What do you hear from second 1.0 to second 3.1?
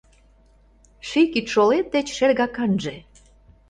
Ший кидшолет деч шергаканже